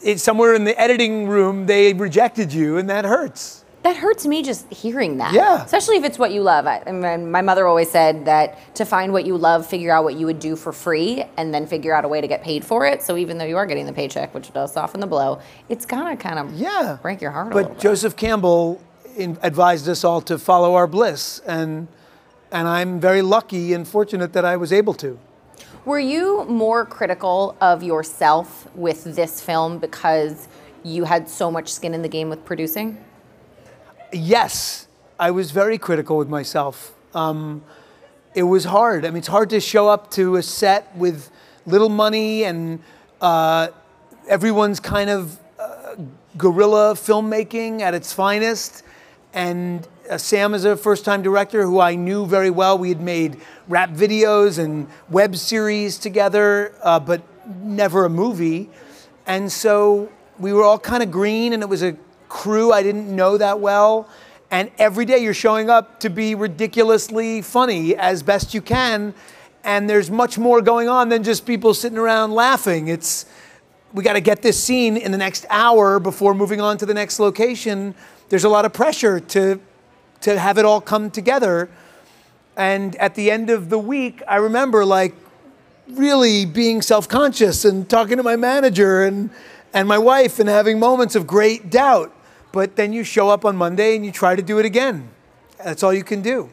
[0.00, 3.64] it's somewhere in the editing room, they rejected you, and that hurts.
[3.82, 5.32] that hurts me just hearing that.
[5.32, 5.64] Yeah.
[5.64, 6.66] Especially if it's what you love.
[6.66, 10.04] I, I mean, my mother always said that to find what you love, figure out
[10.04, 12.64] what you would do for free, and then figure out a way to get paid
[12.64, 13.02] for it.
[13.02, 16.16] So even though you are getting the paycheck, which does soften the blow, it's gonna
[16.16, 16.98] kind of yeah.
[17.00, 18.80] break your heart But Joseph Campbell
[19.18, 21.88] advised us all to follow our bliss, and
[22.50, 25.18] and I'm very lucky and fortunate that I was able to.
[25.84, 30.48] Were you more critical of yourself with this film because
[30.82, 33.02] you had so much skin in the game with producing?
[34.12, 34.86] Yes,
[35.18, 36.94] I was very critical with myself.
[37.14, 37.62] Um,
[38.34, 39.04] it was hard.
[39.04, 41.30] I mean, it's hard to show up to a set with
[41.66, 42.80] little money and
[43.20, 43.68] uh,
[44.28, 45.96] everyone's kind of uh,
[46.36, 48.84] guerrilla filmmaking at its finest.
[49.32, 52.78] And uh, Sam is a first time director who I knew very well.
[52.78, 57.22] We had made rap videos and web series together, uh, but
[57.62, 58.70] never a movie.
[59.26, 61.96] And so we were all kind of green, and it was a
[62.28, 64.08] crew I didn't know that well.
[64.50, 69.14] And every day you're showing up to be ridiculously funny as best you can.
[69.62, 72.88] And there's much more going on than just people sitting around laughing.
[72.88, 73.26] It's,
[73.92, 76.94] we got to get this scene in the next hour before moving on to the
[76.94, 77.94] next location.
[78.28, 79.60] There's a lot of pressure to,
[80.20, 81.68] to have it all come together.
[82.56, 85.14] And at the end of the week, I remember like
[85.88, 89.30] really being self-conscious and talking to my manager and,
[89.72, 92.14] and my wife and having moments of great doubt.
[92.52, 95.08] But then you show up on Monday and you try to do it again.
[95.64, 96.50] That's all you can do.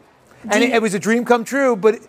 [0.49, 1.99] And it, it was a dream come true, but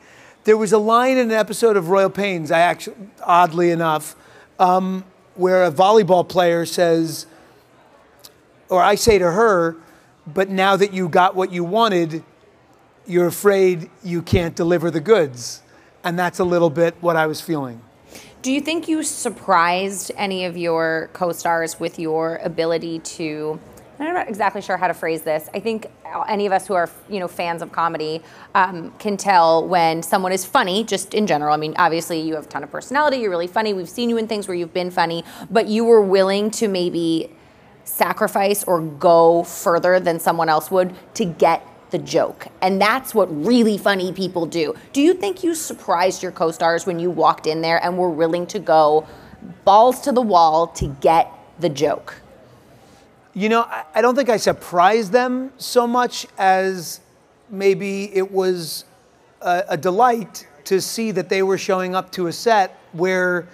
[0.44, 4.14] there was a line in an episode of Royal Pains, I actually, oddly enough,
[4.58, 7.26] um, where a volleyball player says,
[8.68, 9.76] or I say to her,
[10.26, 12.24] but now that you got what you wanted,
[13.06, 15.62] you're afraid you can't deliver the goods.
[16.02, 17.80] And that's a little bit what I was feeling.
[18.42, 23.58] Do you think you surprised any of your co-stars with your ability to?
[23.98, 25.48] I'm not exactly sure how to phrase this.
[25.54, 25.90] I think
[26.28, 28.22] any of us who are, you know, fans of comedy
[28.54, 31.54] um, can tell when someone is funny, just in general.
[31.54, 33.16] I mean, obviously you have a ton of personality.
[33.16, 33.72] You're really funny.
[33.72, 37.32] We've seen you in things where you've been funny, but you were willing to maybe
[37.96, 42.48] sacrifice or go further than someone else would to get the joke.
[42.60, 44.74] And that's what really funny people do.
[44.92, 48.10] Do you think you surprised your co stars when you walked in there and were
[48.10, 49.06] willing to go
[49.64, 52.20] balls to the wall to get the joke?
[53.32, 57.00] You know, I, don't think I surprised them so much as
[57.50, 58.84] maybe it was
[59.40, 63.46] a, a delight to see that they were showing up to a set where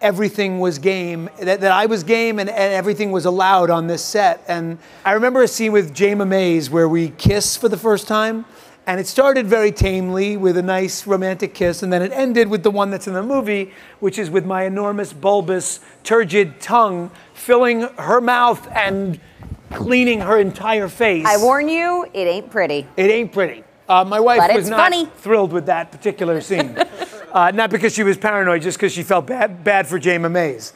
[0.00, 4.04] everything was game, that, that I was game and, and everything was allowed on this
[4.04, 4.42] set.
[4.48, 8.44] And I remember a scene with Jama Mays where we kiss for the first time.
[8.86, 12.62] And it started very tamely with a nice romantic kiss, and then it ended with
[12.62, 17.82] the one that's in the movie, which is with my enormous, bulbous, turgid tongue filling
[17.82, 19.20] her mouth and
[19.72, 21.26] cleaning her entire face.
[21.26, 22.86] I warn you, it ain't pretty.
[22.96, 23.62] It ain't pretty.
[23.90, 25.04] Uh, my wife But was not funny.
[25.16, 26.74] thrilled with that particular scene.
[27.32, 30.72] uh, not because she was paranoid, just because she felt bad, bad for Jama Mays.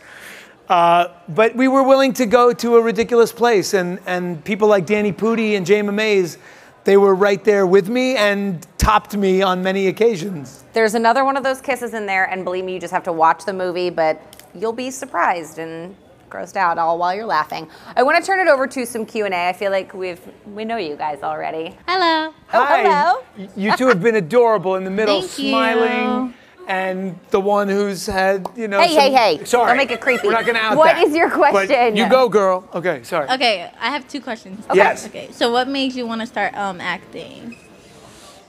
[0.69, 4.87] Uh, but we were willing to go to a ridiculous place, and, and people like
[4.87, 6.39] Danny Pudi and Jama Mays,
[6.85, 10.65] they were right there with me and topped me on many occasions.
[10.73, 13.13] There's another one of those kisses in there, and believe me, you just have to
[13.13, 14.21] watch the movie, but
[14.55, 15.95] you'll be surprised and
[16.31, 17.69] grossed out all while you're laughing.
[17.95, 19.49] I want to turn it over to some Q&A.
[19.49, 21.77] I feel like we've we know you guys already.
[21.87, 22.33] Hello.
[22.55, 22.83] Oh, Hi.
[22.83, 23.49] hello.
[23.55, 26.35] You two have been adorable in the middle, Thank you.
[26.67, 28.81] Smiling, and the one who's had, you know.
[28.81, 29.45] Hey, some- hey, hey.
[29.45, 29.67] Sorry.
[29.69, 30.27] Don't make it creepy.
[30.27, 31.07] We're not going to out What that.
[31.07, 31.97] is your But question?
[31.97, 32.69] you go, girl.
[32.75, 33.29] Okay, sorry.
[33.31, 34.65] Okay, I have two questions.
[34.67, 34.77] Okay.
[34.77, 35.07] Yes.
[35.07, 37.57] Okay, so what made you want to start um acting?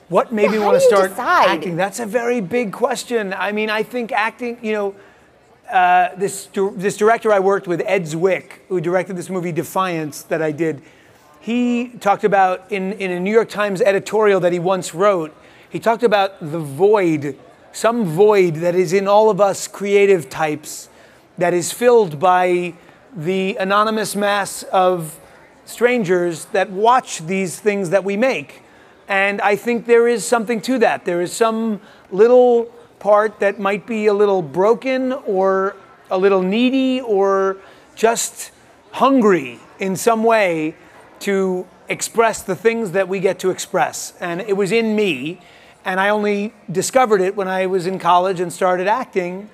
[0.09, 1.49] What made me want to start decide?
[1.57, 1.75] acting?
[1.75, 3.33] That's a very big question.
[3.33, 4.95] I mean, I think acting, you know,
[5.71, 10.39] uh, this, this director I worked with, Ed Zwick, who directed this movie Defiance that
[10.41, 10.83] I did,
[11.39, 15.33] he talked about in, in a New York Times editorial that he once wrote,
[15.69, 17.35] he talked about the void
[17.73, 20.87] some void that is in all of us creative types
[21.37, 22.73] that is filled by
[23.15, 25.19] the anonymous mass of
[25.65, 28.61] strangers that watch these things that we make.
[29.07, 31.05] And I think there is something to that.
[31.05, 31.81] There is some
[32.11, 32.65] little
[32.99, 35.75] part that might be a little broken or
[36.09, 37.57] a little needy or
[37.95, 38.51] just
[38.91, 40.75] hungry in some way
[41.19, 44.13] to express the things that we get to express.
[44.19, 45.39] And it was in me.
[45.85, 49.49] And I only discovered it when I was in college and started acting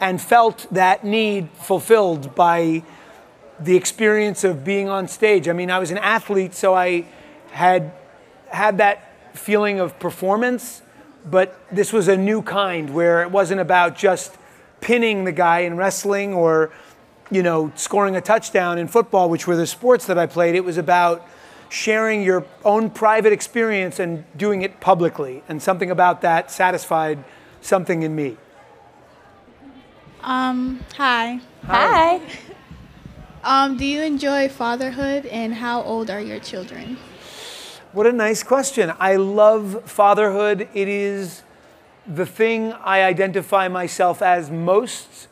[0.00, 2.82] and felt that need fulfilled by
[3.60, 5.48] the experience of being on stage.
[5.48, 7.06] I mean, I was an athlete, so I
[7.50, 7.92] had
[8.48, 10.82] had that feeling of performance,
[11.24, 14.36] but this was a new kind where it wasn't about just
[14.80, 16.70] pinning the guy in wrestling or
[17.30, 20.54] you know scoring a touchdown in football, which were the sports that I played.
[20.54, 21.26] It was about
[21.74, 27.22] sharing your own private experience and doing it publicly, and something about that satisfied
[27.60, 28.36] something in me.
[30.22, 31.40] Um, hi.
[31.66, 32.20] Hi.
[33.46, 36.96] Um, do you enjoy fatherhood and how old are your children?
[37.92, 38.90] What a nice question.
[38.98, 40.66] I love fatherhood.
[40.72, 41.42] It is
[42.06, 45.28] the thing I identify myself as most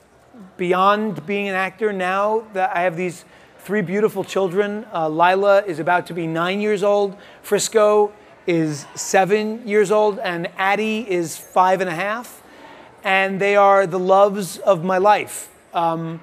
[0.59, 3.25] beyond being an actor now that I have these
[3.65, 4.85] three beautiful children.
[4.93, 7.17] Uh, Lila is about to be nine years old.
[7.43, 8.13] Frisco
[8.45, 12.43] is seven years old, and Addie is five and a half.
[13.05, 15.49] And they are the loves of my life.
[15.73, 16.21] Um,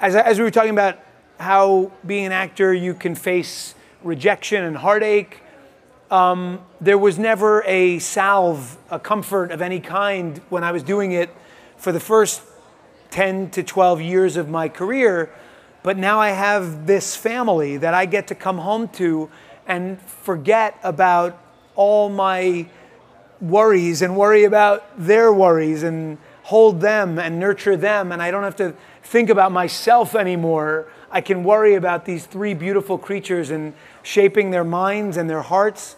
[0.00, 0.98] as, as we were talking about
[1.38, 5.40] how being an actor you can face rejection and heartache,
[6.10, 11.12] um, there was never a salve, a comfort of any kind when I was doing
[11.12, 11.30] it
[11.76, 12.42] for the first
[13.12, 15.30] 10 to 12 years of my career.
[15.82, 19.30] But now I have this family that I get to come home to
[19.66, 21.38] and forget about
[21.76, 22.66] all my
[23.40, 28.10] worries and worry about their worries and hold them and nurture them.
[28.10, 30.88] And I don't have to think about myself anymore.
[31.10, 35.96] I can worry about these three beautiful creatures and shaping their minds and their hearts.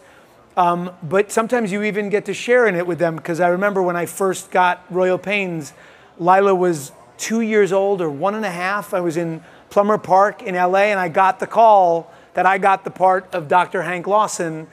[0.57, 3.81] Um, but sometimes you even get to share in it with them because I remember
[3.81, 5.73] when I first got Royal Pains,
[6.19, 8.93] Lila was two years old or one and a half.
[8.93, 9.41] I was in
[9.71, 13.47] Plummer Park in LA and I got the call that I got the part of
[13.47, 13.81] Dr.
[13.81, 14.67] Hank Lawson.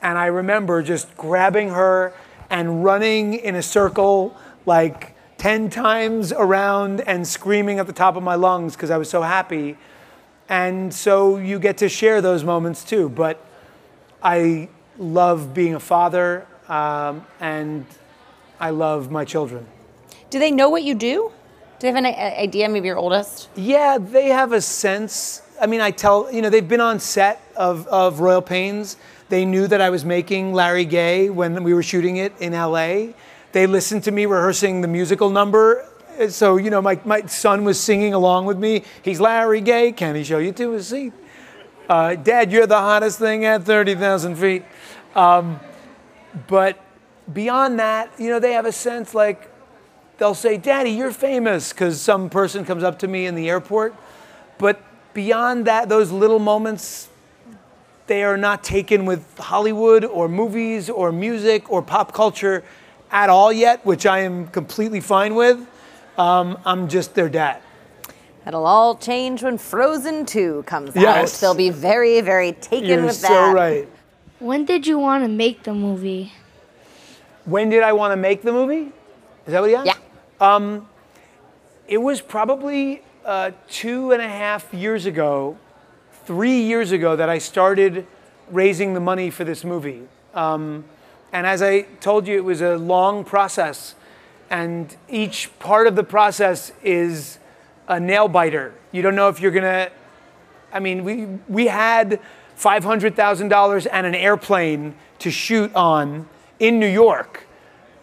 [0.00, 2.12] And I remember just grabbing her
[2.50, 4.36] and running in a circle
[4.66, 9.08] like 10 times around and screaming at the top of my lungs because I was
[9.08, 9.76] so happy.
[10.48, 13.08] And so you get to share those moments too.
[13.08, 13.44] But
[14.22, 17.86] I love being a father um, and
[18.60, 19.66] I love my children.
[20.30, 21.32] Do they know what you do?
[21.82, 22.68] Do they have an idea?
[22.68, 23.48] Maybe your oldest.
[23.56, 25.42] Yeah, they have a sense.
[25.60, 28.96] I mean, I tell, you know, they've been on set of, of Royal Pains.
[29.30, 33.14] They knew that I was making Larry Gaye when we were shooting it in LA.
[33.50, 35.84] They listened to me rehearsing the musical number.
[36.28, 38.84] So, you know, my, my son was singing along with me.
[39.02, 39.90] He's Larry Gaye.
[39.90, 41.12] Can he show you to a seat?
[41.88, 44.62] Uh, Dad, you're the hottest thing at 30,000 feet.
[45.16, 45.58] Um,
[46.46, 46.78] but
[47.32, 49.51] beyond that, you know, they have a sense like
[50.22, 53.92] they'll say, Daddy, you're famous, because some person comes up to me in the airport.
[54.56, 54.80] But
[55.14, 57.08] beyond that, those little moments,
[58.06, 62.62] they are not taken with Hollywood or movies or music or pop culture
[63.10, 65.58] at all yet, which I am completely fine with.
[66.16, 67.60] Um, I'm just their dad.
[68.44, 71.34] That'll all change when Frozen 2 comes Yes.
[71.34, 71.40] out.
[71.40, 73.54] They'll be very, very taken You're with so that.
[73.54, 73.88] right.
[74.38, 76.32] When did you want to make the movie?
[77.44, 78.92] When did I want to make the movie?
[79.46, 79.86] Is that what he asked?
[79.86, 79.94] Yeah.
[80.42, 80.88] Um,
[81.86, 85.56] it was probably uh, two and a half years ago,
[86.24, 88.08] three years ago, that I started
[88.50, 90.02] raising the money for this movie.
[90.34, 90.84] Um,
[91.32, 93.94] and as I told you, it was a long process.
[94.50, 97.38] And each part of the process is
[97.86, 98.74] a nail biter.
[98.90, 99.92] You don't know if you're going to
[100.72, 102.18] I mean, we, we had
[102.58, 106.28] $500,000 and an airplane to shoot on
[106.58, 107.46] in New York,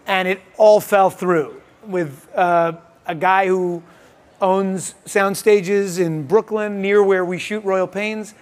[0.08, 1.59] and it all fell through
[1.90, 2.74] with uh,
[3.06, 3.82] a guy who
[4.42, 8.36] owns sound stages in Brooklyn near where we shoot Royal Pains,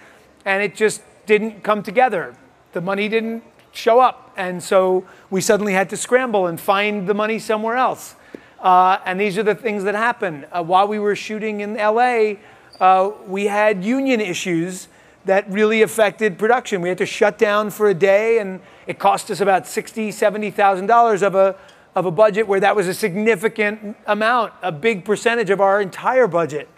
[0.44, 2.36] and it just didn't come together.
[2.72, 3.42] The money didn't
[3.72, 8.14] show up, and so we suddenly had to scramble and find the money somewhere else.
[8.60, 10.44] Uh, and these are the things that happen.
[10.52, 12.34] Uh, while we were shooting in LA,
[12.80, 14.88] uh, we had union issues
[15.24, 16.80] that really affected production.
[16.80, 20.50] We had to shut down for a day, and it cost us about sixty, seventy
[20.50, 21.56] thousand dollars of a
[21.94, 26.26] of a budget where that was a significant amount, a big percentage of our entire
[26.26, 26.68] budget.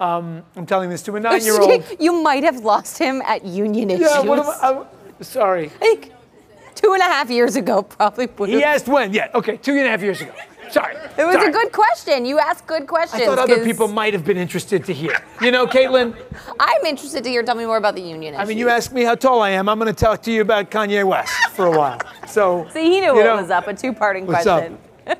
[0.00, 1.96] Um, I'm telling this to a nine-year-old.
[2.00, 4.08] you might have lost him at union issues.
[4.10, 4.84] Yeah, what am I,
[5.16, 5.66] I'm sorry.
[5.66, 6.12] I think
[6.74, 9.12] two and a half years ago, probably would He asked when.
[9.12, 9.28] Yeah.
[9.34, 9.56] Okay.
[9.56, 10.32] Two and a half years ago.
[10.70, 10.94] Sorry.
[11.16, 11.48] It was Sorry.
[11.48, 12.24] a good question.
[12.24, 13.22] You asked good questions.
[13.22, 15.16] I thought other 'cause people might have been interested to hear.
[15.40, 16.14] You know, Caitlin.
[16.58, 17.42] I'm interested to hear.
[17.42, 18.34] Tell me more about the union.
[18.36, 19.68] I mean, you asked me how tall I am.
[19.68, 22.00] I'm going to talk to you about Kanye West for a while.
[22.26, 22.66] So.
[22.72, 23.66] See, he knew you what know, was up.
[23.68, 24.60] A two-parting what's up?
[24.60, 24.78] question.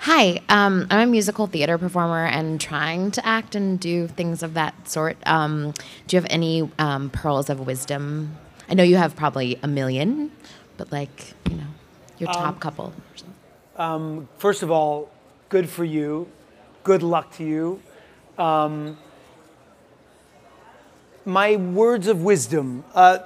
[0.00, 4.52] Hi, um, I'm a musical theater performer and trying to act and do things of
[4.54, 5.16] that sort.
[5.26, 5.72] Um,
[6.06, 8.36] do you have any um, pearls of wisdom?
[8.68, 10.30] I know you have probably a million,
[10.76, 11.64] but like, you know,
[12.18, 12.92] your top Um, couple.
[13.76, 15.10] Um, first of all,
[15.48, 16.28] good for you.
[16.84, 17.82] Good luck to you.
[18.38, 18.98] Um,
[21.24, 22.84] my words of wisdom.
[22.94, 23.18] Uh,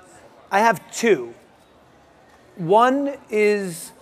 [0.50, 1.34] I have two.
[2.56, 3.92] One is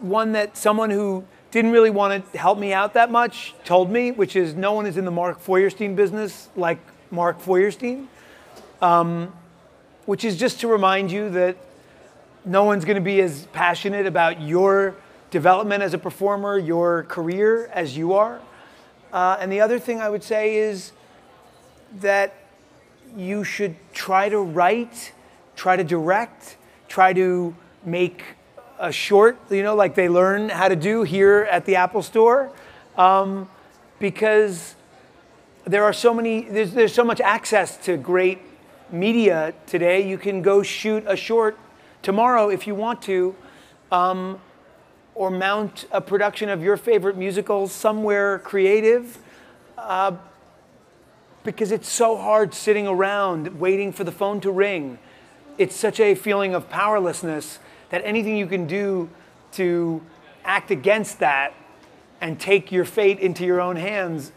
[0.00, 4.12] one that someone who didn't really want to help me out that much told me,
[4.12, 6.78] which is no one is in the Mark Feuerstein business like
[7.10, 8.08] Mark Feuerstein,
[8.80, 9.32] um,
[10.06, 11.56] which is just to remind you that
[12.46, 14.94] no one's going to be as passionate about your
[15.30, 18.40] development as a performer, your career, as you are.
[19.12, 20.92] Uh, and the other thing I would say is
[22.00, 22.34] that
[23.16, 25.12] you should try to write,
[25.56, 26.56] try to direct,
[26.88, 27.54] try to
[27.84, 28.22] make
[28.78, 32.50] a short, you know, like they learn how to do here at the Apple Store,
[32.96, 33.48] um,
[33.98, 34.74] because
[35.64, 38.38] there are so many, there's, there's so much access to great
[38.90, 40.08] media today.
[40.08, 41.58] You can go shoot a short
[42.02, 43.34] tomorrow if you want to,
[43.92, 44.40] um,
[45.14, 49.18] or mount a production of your favorite musical somewhere creative.
[49.76, 50.16] Uh,
[51.42, 54.98] because it's so hard sitting around waiting for the phone to ring.
[55.58, 57.58] It's such a feeling of powerlessness
[57.90, 59.08] that anything you can do
[59.52, 60.02] to
[60.44, 61.54] act against that
[62.20, 64.32] and take your fate into your own hands,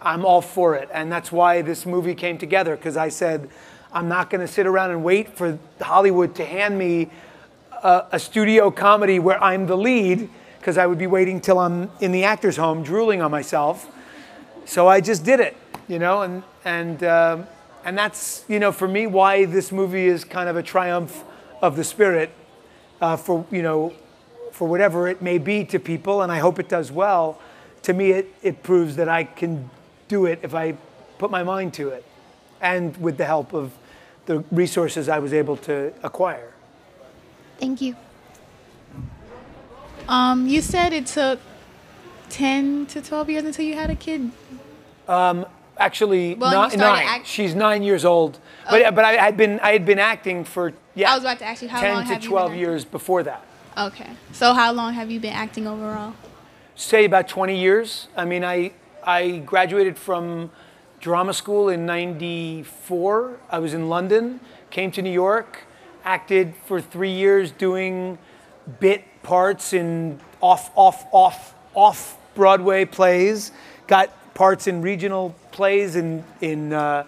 [0.00, 0.88] I'm all for it.
[0.92, 3.48] And that's why this movie came together, because I said,
[3.92, 7.10] I'm not going to sit around and wait for Hollywood to hand me
[7.84, 10.28] a, a studio comedy where I'm the lead,
[10.58, 13.86] because I would be waiting till I'm in the actor's home drooling on myself.
[14.64, 15.56] So I just did it,
[15.86, 17.46] you know, and and um
[17.84, 21.22] and that's you know for me why this movie is kind of a triumph
[21.60, 22.30] of the spirit
[23.02, 23.92] uh, for you know
[24.52, 27.38] for whatever it may be to people, and I hope it does well.
[27.82, 29.68] To me, it it proves that I can
[30.08, 30.76] do it if I
[31.18, 32.04] put my mind to it,
[32.62, 33.72] and with the help of
[34.24, 36.53] the resources I was able to acquire.
[37.58, 37.96] Thank you.
[40.08, 41.40] Um, you said it took
[42.30, 44.30] 10 to 12 years until you had a kid.
[45.08, 45.46] Um,
[45.78, 47.06] actually, Well, you ni- started nine.
[47.20, 48.38] act- She's nine years old,
[48.70, 51.10] but but I had been I had been acting for yeah.
[51.12, 52.84] I was about to ask you how 10 long to have you been 12 years
[52.84, 53.42] before that.
[53.76, 54.10] Okay.
[54.32, 56.14] So how long have you been acting overall?
[56.76, 58.08] Say about 20 years.
[58.16, 58.72] I mean, I,
[59.04, 60.50] I graduated from
[61.00, 63.38] drama school in 94.
[63.50, 64.40] I was in London,
[64.70, 65.64] came to New York,
[66.04, 68.18] acted for three years doing
[68.78, 73.52] bit parts in off, off, off, off Broadway plays,
[73.86, 77.04] got parts in regional plays in, in uh,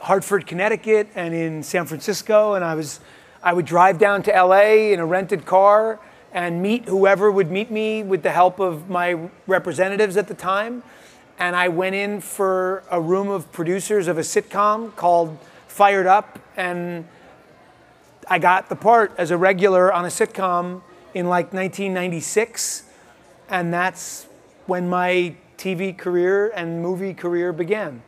[0.00, 2.54] Hartford, Connecticut, and in San Francisco.
[2.54, 3.00] And I was,
[3.42, 6.00] I would drive down to LA in a rented car
[6.32, 10.82] and meet whoever would meet me with the help of my representatives at the time.
[11.38, 16.38] And I went in for a room of producers of a sitcom called Fired Up,
[16.56, 17.06] and
[18.28, 20.82] I got the part as a regular on a sitcom
[21.14, 22.82] in like 1996.
[23.48, 24.26] And that's
[24.66, 28.02] when my TV career and movie career began.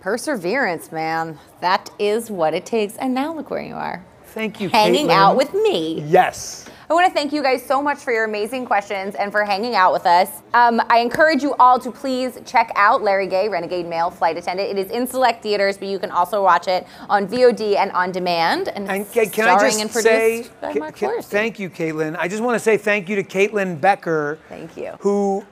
[0.00, 1.38] Perseverance, man.
[1.60, 2.96] That is what it takes.
[2.96, 4.04] And now look where you are.
[4.26, 5.10] Thank you, Hanging Caitlin.
[5.10, 6.02] out with me.
[6.06, 6.66] Yes.
[6.90, 9.76] I want to thank you guys so much for your amazing questions and for hanging
[9.76, 10.42] out with us.
[10.54, 14.68] Um, I encourage you all to please check out Larry Gaye, Renegade Male Flight Attendant.
[14.70, 18.10] It is in select theaters, but you can also watch it on VOD and on
[18.10, 18.70] demand.
[18.70, 22.16] And, it's Can, can I just and say, produced by Mark ca- thank you, Caitlin.
[22.18, 24.40] I just want to say thank you to Caitlin Becker.
[24.48, 24.96] Thank you.
[24.98, 25.46] Who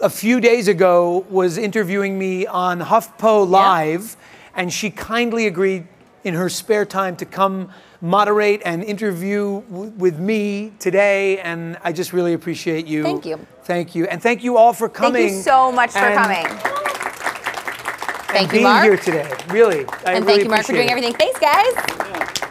[0.00, 4.18] a few days ago was interviewing me on HuffPo Live,
[4.54, 5.86] and she kindly agreed
[6.22, 7.70] in her spare time to come
[8.06, 13.02] moderate and interview w- with me today, and I just really appreciate you.
[13.02, 13.38] Thank you.
[13.64, 15.22] Thank you, and thank you all for coming.
[15.22, 16.46] Thank you so much for and- coming.
[16.46, 16.60] and
[18.28, 19.30] Thank you, being here today.
[19.48, 20.90] Really, I and really thank you, Mark, for doing it.
[20.90, 21.14] everything.
[21.14, 22.42] Thanks, guys.